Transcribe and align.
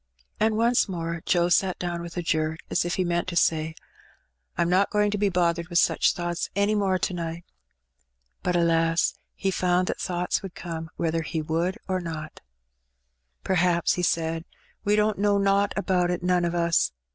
'^ 0.01 0.03
And. 0.39 0.57
once 0.57 0.89
more 0.89 1.21
Joe 1.27 1.49
sat 1.49 1.77
down 1.77 2.01
with 2.01 2.17
a 2.17 2.23
jerk, 2.23 2.61
as 2.71 2.85
if 2.85 2.95
he 2.95 3.03
meant 3.05 3.27
to 3.27 3.35
say, 3.35 3.75
'Tm 4.57 4.67
not 4.67 4.89
going 4.89 5.11
to 5.11 5.17
be 5.19 5.29
bothered 5.29 5.67
with 5.67 5.77
such 5.77 6.13
thoughts 6.13 6.49
any 6.55 6.73
more 6.73 6.97
to 6.97 7.13
night. 7.13 7.45
But 8.41 8.55
alas! 8.55 9.13
he 9.35 9.51
found 9.51 9.89
that 9.89 9.99
thoughts 9.99 10.41
would 10.41 10.55
come 10.55 10.89
whether 10.95 11.21
he 11.21 11.43
would 11.43 11.77
or 11.87 12.01
no. 12.01 12.29
"P^r'haps/* 13.45 13.93
he 13.93 14.01
said, 14.01 14.43
"we 14.83 14.95
don^t 14.95 15.19
know 15.19 15.37
nowt 15.37 15.71
about 15.77 16.09
it, 16.09 16.23
none 16.23 16.45
o* 16.45 16.57
us. 16.57 16.91